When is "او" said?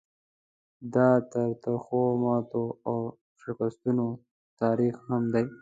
2.87-2.95